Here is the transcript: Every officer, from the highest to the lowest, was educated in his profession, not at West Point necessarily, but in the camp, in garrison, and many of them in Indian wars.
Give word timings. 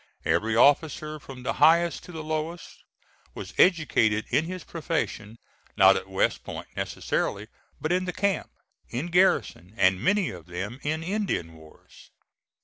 Every 0.25 0.55
officer, 0.55 1.19
from 1.19 1.43
the 1.43 1.53
highest 1.61 2.03
to 2.05 2.11
the 2.11 2.23
lowest, 2.23 2.83
was 3.35 3.53
educated 3.59 4.25
in 4.31 4.45
his 4.45 4.63
profession, 4.63 5.37
not 5.77 5.95
at 5.95 6.09
West 6.09 6.43
Point 6.43 6.69
necessarily, 6.75 7.49
but 7.79 7.91
in 7.91 8.05
the 8.05 8.11
camp, 8.11 8.49
in 8.89 9.09
garrison, 9.11 9.75
and 9.77 10.01
many 10.01 10.31
of 10.31 10.47
them 10.47 10.79
in 10.81 11.03
Indian 11.03 11.53
wars. 11.53 12.09